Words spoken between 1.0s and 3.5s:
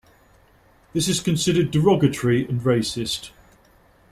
is considered derogatory and racist.